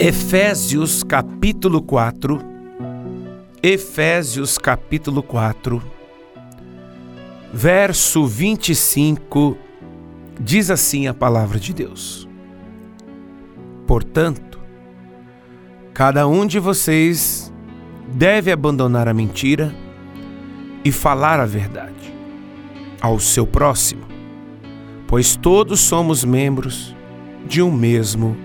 Efésios 0.00 1.02
capítulo 1.02 1.82
4. 1.82 2.38
Efésios 3.60 4.56
capítulo 4.56 5.24
4, 5.24 5.82
verso 7.52 8.24
25, 8.24 9.58
diz 10.40 10.70
assim 10.70 11.08
a 11.08 11.14
palavra 11.14 11.58
de 11.58 11.74
Deus: 11.74 12.28
Portanto, 13.88 14.60
cada 15.92 16.28
um 16.28 16.46
de 16.46 16.60
vocês 16.60 17.52
deve 18.06 18.52
abandonar 18.52 19.08
a 19.08 19.14
mentira 19.14 19.74
e 20.84 20.92
falar 20.92 21.40
a 21.40 21.44
verdade 21.44 22.14
ao 23.00 23.18
seu 23.18 23.44
próximo, 23.44 24.06
pois 25.08 25.34
todos 25.34 25.80
somos 25.80 26.22
membros 26.22 26.94
de 27.48 27.60
um 27.60 27.72
mesmo 27.72 28.36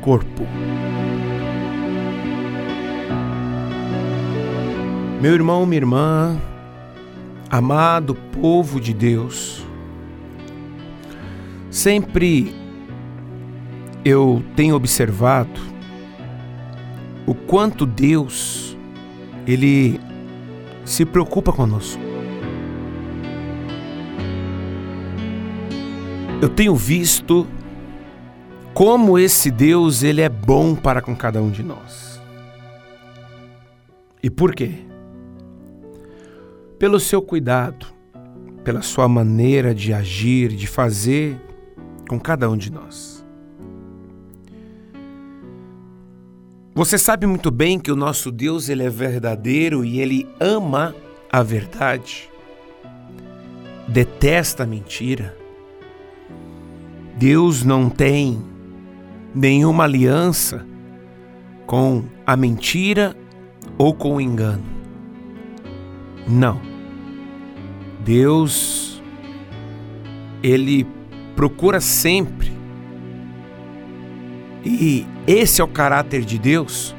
corpo. 0.00 0.46
Meu 5.22 5.34
irmão, 5.34 5.64
minha 5.64 5.78
irmã, 5.78 6.36
amado 7.48 8.12
povo 8.12 8.80
de 8.80 8.92
Deus, 8.92 9.64
sempre 11.70 12.52
eu 14.04 14.42
tenho 14.56 14.74
observado 14.74 15.60
o 17.24 17.36
quanto 17.36 17.86
Deus 17.86 18.76
ele 19.46 20.00
se 20.84 21.04
preocupa 21.04 21.52
conosco. 21.52 22.02
Eu 26.40 26.48
tenho 26.48 26.74
visto 26.74 27.46
como 28.74 29.16
esse 29.16 29.52
Deus 29.52 30.02
ele 30.02 30.20
é 30.20 30.28
bom 30.28 30.74
para 30.74 31.00
com 31.00 31.14
cada 31.14 31.40
um 31.40 31.48
de 31.48 31.62
nós. 31.62 32.20
E 34.20 34.28
por 34.28 34.52
quê? 34.52 34.90
Pelo 36.82 36.98
seu 36.98 37.22
cuidado, 37.22 37.86
pela 38.64 38.82
sua 38.82 39.06
maneira 39.06 39.72
de 39.72 39.92
agir, 39.92 40.48
de 40.48 40.66
fazer 40.66 41.40
com 42.08 42.18
cada 42.18 42.50
um 42.50 42.56
de 42.56 42.72
nós. 42.72 43.24
Você 46.74 46.98
sabe 46.98 47.24
muito 47.24 47.52
bem 47.52 47.78
que 47.78 47.92
o 47.92 47.94
nosso 47.94 48.32
Deus 48.32 48.68
ele 48.68 48.82
é 48.82 48.90
verdadeiro 48.90 49.84
e 49.84 50.00
ele 50.00 50.28
ama 50.40 50.92
a 51.30 51.40
verdade. 51.40 52.28
Detesta 53.86 54.64
a 54.64 54.66
mentira. 54.66 55.38
Deus 57.16 57.62
não 57.62 57.88
tem 57.88 58.42
nenhuma 59.32 59.84
aliança 59.84 60.66
com 61.64 62.02
a 62.26 62.36
mentira 62.36 63.16
ou 63.78 63.94
com 63.94 64.16
o 64.16 64.20
engano. 64.20 64.64
Não. 66.26 66.71
Deus, 68.04 69.02
ele 70.42 70.86
procura 71.36 71.80
sempre, 71.80 72.52
e 74.64 75.06
esse 75.26 75.60
é 75.60 75.64
o 75.64 75.68
caráter 75.68 76.24
de 76.24 76.38
Deus, 76.38 76.94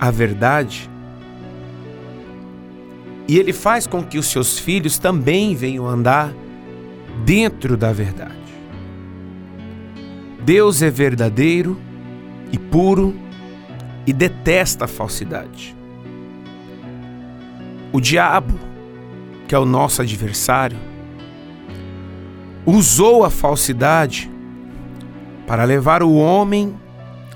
a 0.00 0.10
verdade, 0.10 0.88
e 3.28 3.38
ele 3.38 3.52
faz 3.52 3.86
com 3.86 4.02
que 4.02 4.18
os 4.18 4.26
seus 4.26 4.58
filhos 4.58 4.98
também 4.98 5.54
venham 5.54 5.86
andar 5.86 6.32
dentro 7.24 7.76
da 7.76 7.92
verdade. 7.92 8.34
Deus 10.42 10.80
é 10.80 10.88
verdadeiro 10.88 11.78
e 12.50 12.56
puro 12.56 13.14
e 14.06 14.12
detesta 14.14 14.86
a 14.86 14.88
falsidade. 14.88 15.76
O 17.92 18.00
diabo 18.00 18.58
que 19.48 19.54
é 19.54 19.58
o 19.58 19.64
nosso 19.64 20.02
adversário, 20.02 20.78
usou 22.66 23.24
a 23.24 23.30
falsidade 23.30 24.30
para 25.46 25.64
levar 25.64 26.02
o 26.02 26.14
homem 26.14 26.78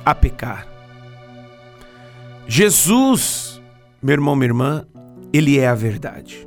a 0.05 0.15
pecar. 0.15 0.69
Jesus, 2.47 3.63
meu 4.03 4.13
irmão, 4.13 4.37
minha 4.37 4.49
irmã, 4.49 4.87
ele 5.33 5.59
é 5.59 5.67
a 5.67 5.75
verdade. 5.75 6.47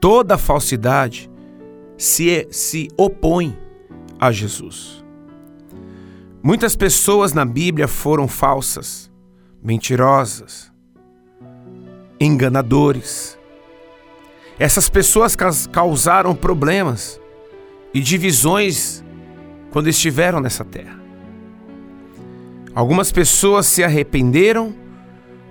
Toda 0.00 0.38
falsidade 0.38 1.30
se, 1.98 2.48
se 2.50 2.88
opõe 2.96 3.58
a 4.18 4.32
Jesus. 4.32 5.04
Muitas 6.42 6.74
pessoas 6.74 7.34
na 7.34 7.44
Bíblia 7.44 7.88
foram 7.88 8.26
falsas, 8.26 9.10
mentirosas, 9.62 10.72
enganadores, 12.18 13.36
essas 14.58 14.88
pessoas 14.88 15.36
causaram 15.70 16.34
problemas 16.34 17.20
e 17.92 18.00
divisões 18.00 19.04
quando 19.70 19.88
estiveram 19.88 20.40
nessa 20.40 20.64
terra. 20.64 20.98
Algumas 22.74 23.12
pessoas 23.12 23.66
se 23.66 23.84
arrependeram, 23.84 24.74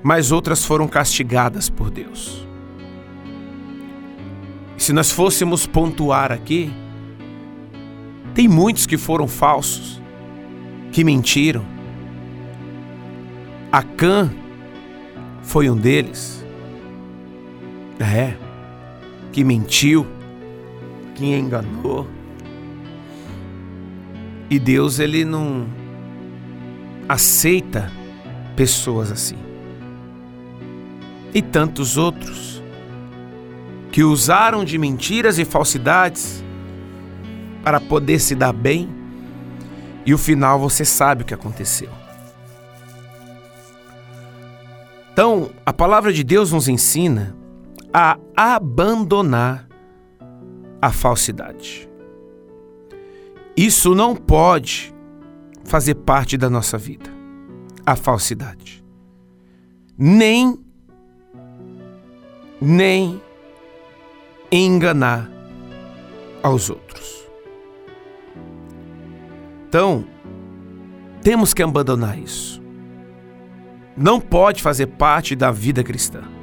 mas 0.04 0.32
outras 0.32 0.66
foram 0.66 0.88
castigadas 0.88 1.70
por 1.70 1.90
Deus. 1.92 2.46
Se 4.78 4.92
nós 4.92 5.12
fôssemos 5.12 5.66
pontuar 5.66 6.32
aqui, 6.32 6.72
tem 8.34 8.48
muitos 8.48 8.86
que 8.86 8.98
foram 8.98 9.28
falsos, 9.28 10.02
que 10.92 11.04
mentiram. 11.04 11.66
Acã 13.72 14.32
foi 15.42 15.70
um 15.70 15.76
deles. 15.76 16.46
É 18.00 18.45
que 19.36 19.44
mentiu, 19.44 20.08
que 21.14 21.26
enganou. 21.26 22.08
E 24.50 24.58
Deus 24.58 24.98
ele 24.98 25.26
não 25.26 25.68
aceita 27.10 27.92
pessoas 28.56 29.12
assim. 29.12 29.36
E 31.34 31.42
tantos 31.42 31.98
outros 31.98 32.64
que 33.92 34.06
usaram 34.06 34.64
de 34.64 34.78
mentiras 34.78 35.38
e 35.38 35.44
falsidades 35.44 36.42
para 37.62 37.82
poder 37.82 38.20
se 38.20 38.36
dar 38.36 38.54
bem, 38.54 38.88
e 40.06 40.14
o 40.14 40.18
final 40.18 40.58
você 40.58 40.86
sabe 40.86 41.24
o 41.24 41.26
que 41.26 41.34
aconteceu. 41.34 41.90
Então, 45.12 45.50
a 45.66 45.74
palavra 45.74 46.14
de 46.14 46.24
Deus 46.24 46.54
nos 46.54 46.70
ensina 46.70 47.36
a 47.98 48.20
abandonar 48.36 49.70
a 50.82 50.92
falsidade. 50.92 51.90
Isso 53.56 53.96
não 53.96 54.14
pode 54.14 54.94
fazer 55.64 55.96
parte 55.96 56.38
da 56.38 56.50
nossa 56.50 56.78
vida, 56.78 57.10
a 57.86 57.96
falsidade. 57.96 58.84
Nem 59.98 60.60
nem 62.60 63.22
enganar 64.52 65.32
aos 66.44 66.70
outros. 66.70 67.26
Então, 69.70 70.06
temos 71.22 71.54
que 71.54 71.64
abandonar 71.64 72.20
isso. 72.20 72.62
Não 73.96 74.20
pode 74.20 74.62
fazer 74.62 74.88
parte 74.88 75.34
da 75.34 75.50
vida 75.50 75.82
cristã. 75.82 76.36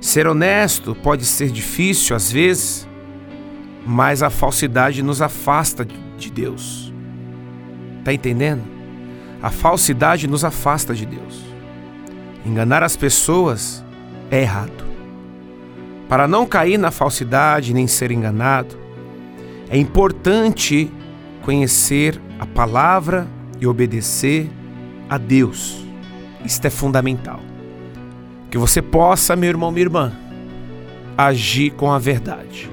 Ser 0.00 0.26
honesto 0.26 0.94
pode 0.94 1.24
ser 1.24 1.50
difícil 1.50 2.14
às 2.14 2.30
vezes, 2.30 2.88
mas 3.86 4.22
a 4.22 4.30
falsidade 4.30 5.02
nos 5.02 5.22
afasta 5.22 5.86
de 6.18 6.30
Deus. 6.30 6.92
Tá 8.04 8.12
entendendo? 8.12 8.62
A 9.42 9.50
falsidade 9.50 10.26
nos 10.26 10.44
afasta 10.44 10.94
de 10.94 11.06
Deus. 11.06 11.44
Enganar 12.44 12.82
as 12.82 12.96
pessoas 12.96 13.84
é 14.30 14.42
errado. 14.42 14.84
Para 16.08 16.28
não 16.28 16.46
cair 16.46 16.78
na 16.78 16.90
falsidade 16.90 17.74
nem 17.74 17.86
ser 17.86 18.10
enganado, 18.10 18.76
é 19.68 19.76
importante 19.76 20.90
conhecer 21.42 22.20
a 22.38 22.46
palavra 22.46 23.26
e 23.60 23.66
obedecer 23.66 24.48
a 25.08 25.18
Deus. 25.18 25.84
Isto 26.44 26.66
é 26.66 26.70
fundamental. 26.70 27.40
Que 28.56 28.60
você 28.60 28.80
possa, 28.80 29.36
meu 29.36 29.50
irmão, 29.50 29.70
minha 29.70 29.84
irmã, 29.84 30.12
agir 31.14 31.72
com 31.72 31.92
a 31.92 31.98
verdade. 31.98 32.70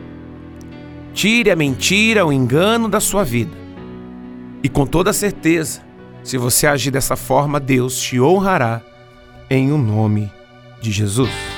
Tire 1.14 1.52
a 1.52 1.58
mentira, 1.58 2.26
o 2.26 2.32
engano 2.32 2.88
da 2.88 3.02
sua 3.02 3.26
vida. 3.26 3.52
E 4.64 4.70
com 4.70 4.86
toda 4.86 5.12
certeza, 5.12 5.82
se 6.24 6.38
você 6.38 6.68
agir 6.68 6.90
dessa 6.90 7.18
forma, 7.18 7.60
Deus 7.60 8.00
te 8.00 8.18
honrará 8.18 8.82
em 9.50 9.74
o 9.74 9.76
um 9.76 9.78
nome 9.78 10.32
de 10.82 10.90
Jesus. 10.90 11.53